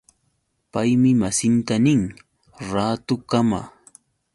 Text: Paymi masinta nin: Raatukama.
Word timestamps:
Paymi 0.77 1.11
masinta 1.19 1.75
nin: 1.85 2.01
Raatukama. 2.71 3.61